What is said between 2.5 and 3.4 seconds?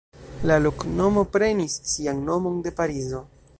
de Parizo.